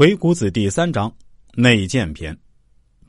[0.00, 1.14] 鬼谷子第三章
[1.54, 2.34] 内谏篇：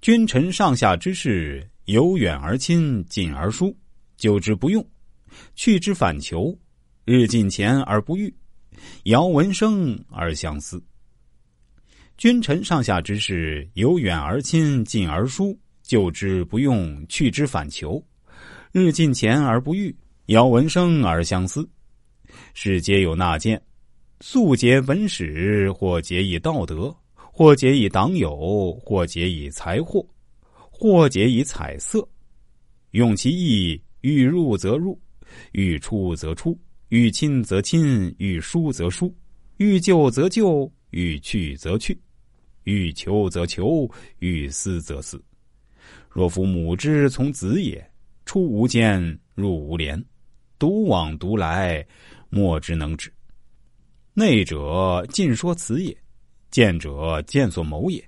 [0.02, 3.74] 君臣上下之事，由远而亲，近而疏，
[4.18, 4.86] 久之不用，
[5.56, 6.54] 去之反求，
[7.06, 8.36] 日近前而不遇，
[9.04, 10.84] 遥闻声而相思。
[12.18, 18.06] 君臣上下之事，由远而亲，近而疏，久之不用，去之反求，
[18.74, 21.66] 日近前而不遇，遥闻声而相思。
[22.54, 23.62] 是皆有纳谏。
[24.24, 30.06] 素结文史，或结以道德，或结以党友，或结以财货，
[30.70, 32.08] 或结以彩色。
[32.92, 35.00] 用其意，欲入则入，
[35.54, 36.56] 欲出则出，
[36.90, 39.12] 欲亲则亲，欲疏则疏，
[39.58, 42.00] 欲救则救，欲去则去，
[42.66, 45.20] 欲求则求，欲思则思。
[46.12, 47.84] 若夫母之从子也，
[48.28, 49.02] 出无间，
[49.34, 50.00] 入无连，
[50.60, 51.84] 独往独来，
[52.30, 53.12] 莫之能止。
[54.14, 55.96] 内者尽说辞也，
[56.50, 58.04] 见者见所谋也。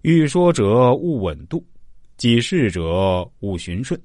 [0.00, 1.64] 欲说者勿稳度，
[2.16, 4.00] 己事者勿循顺。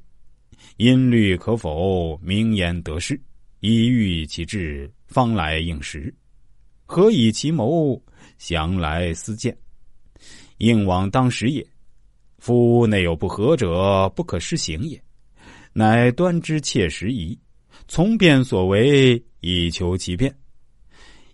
[0.77, 2.15] 音律可否？
[2.21, 3.19] 名言得失，
[3.61, 6.13] 以欲其志，方来应时。
[6.85, 7.99] 何以其谋？
[8.37, 9.57] 详来思见。
[10.59, 11.65] 应往当时也。
[12.37, 15.01] 夫内有不合者，不可施行也。
[15.73, 17.37] 乃端之切实宜，
[17.87, 20.31] 从变所为，以求其变。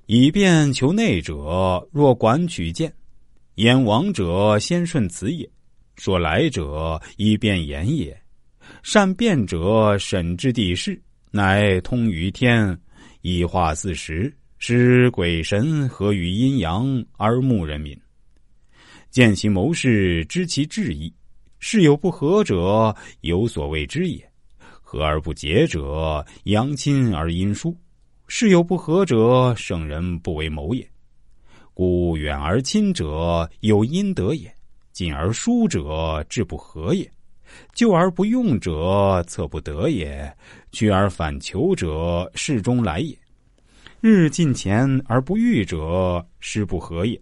[0.06, 2.90] 以便求内者，若管取见；
[3.56, 5.48] 言往者，先顺辞也；
[5.96, 8.16] 说来者，以便言也。
[8.82, 11.02] 善辩者，审之地势，
[11.32, 12.78] 乃通于天，
[13.22, 17.98] 以化四时，使鬼神合于阴阳，而牧人民。
[19.10, 21.14] 见其谋士，知其志意。
[21.60, 24.20] 事有不合者，有所谓之也；
[24.82, 27.74] 和而不结者，阳亲而阴疏。
[28.36, 30.84] 事有不合者，圣人不为谋也。
[31.72, 34.52] 故远而亲者有阴德也，
[34.92, 37.08] 近而疏者志不合也，
[37.76, 40.36] 救而不用者策不得也，
[40.72, 43.16] 屈而反求者事中来也。
[44.02, 47.22] 日近前而不遇者事不合也，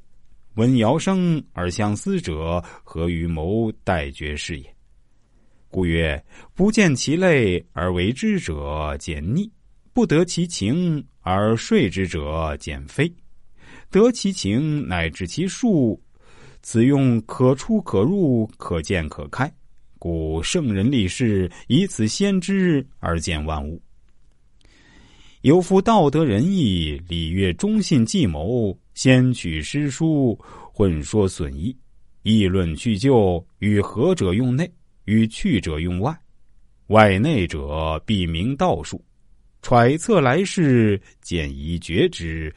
[0.53, 4.75] 闻尧声而相思者何于谋待决事也？
[5.69, 6.23] 故曰：
[6.53, 9.51] 不见其类而为之者，简逆。
[9.93, 13.05] 不得其情而睡之者，减非；
[13.89, 16.01] 得其情乃至其数，
[16.61, 19.51] 此用可出可入，可见可开。
[19.99, 23.81] 故圣人立事，以此先知而见万物。
[25.41, 30.39] 有夫道德仁义礼乐忠信计谋，先取诗书，
[30.71, 31.75] 混说损益，
[32.23, 34.71] 议论去就，与合者用内，
[35.05, 36.17] 与去者用外。
[36.87, 39.03] 外内者，必明道术。
[39.61, 42.51] 揣测来世，见宜觉之；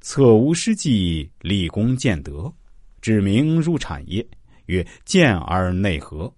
[0.00, 2.52] 测无失计，立功见德。
[3.00, 4.24] 指明入产业，
[4.66, 6.32] 曰见而内合，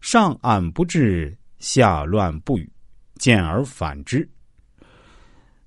[0.00, 2.70] 上暗不至，下乱不语，
[3.14, 4.28] 见而反之。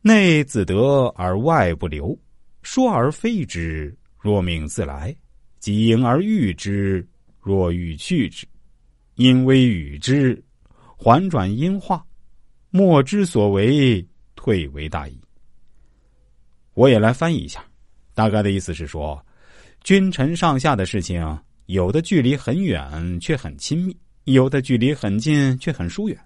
[0.02, 2.16] 内自得而外不留，
[2.62, 3.98] 说而非之。
[4.20, 5.16] 若命自来，
[5.60, 7.04] 即迎而遇之；
[7.42, 8.46] 若欲去之，
[9.16, 10.40] 因微与之，
[10.96, 12.06] 缓转阴化。
[12.70, 14.06] 莫之所为，
[14.36, 15.20] 退为大矣。
[16.74, 17.66] 我也来翻译一下，
[18.14, 19.20] 大概的意思是说，
[19.84, 26.20] 君臣上下的事情，有的距离很远却很亲密，有的距离很近却很疏远，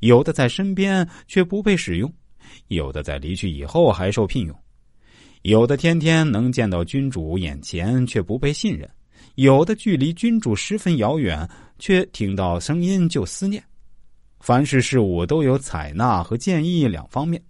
[0.00, 2.12] 有的在身边却不被使用，
[2.68, 4.56] 有的在离去以后还受聘用，
[5.42, 8.88] 有的天天能见到君主眼前却不被信任，
[9.36, 11.48] 有的距离君主十分遥远
[11.78, 13.62] 却听到声音就思念。
[14.40, 17.40] 凡是事物都有采纳和建议两方面，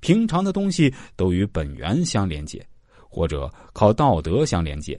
[0.00, 2.66] 平常的东西都与本源相连接，
[3.08, 4.98] 或者靠道德相连接，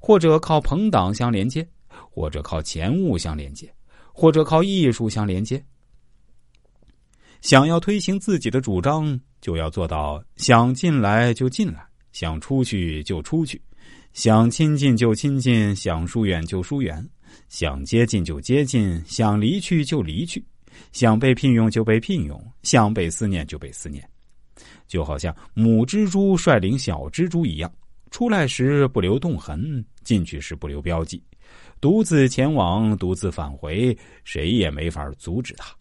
[0.00, 3.72] 或者靠朋党相连接，或者靠钱物相连接，
[4.12, 5.64] 或者靠艺术相连接。
[7.42, 13.62] 想要推行自己的主张，就要做到想进来就进来，想出去就出去，
[14.14, 17.08] 想亲近就亲近，想疏远就疏远，
[17.48, 20.44] 想接近就接近，想离去就离去。
[20.92, 24.02] 想被聘用就被聘用，想被思念就被思念，
[24.86, 27.72] 就好像母蜘蛛率领小蜘蛛一样，
[28.10, 31.22] 出来时不留洞痕，进去时不留标记，
[31.80, 35.74] 独自前往，独自返回，谁也没法阻止他。